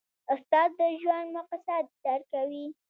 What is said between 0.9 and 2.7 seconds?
ژوند مقصد درکوي.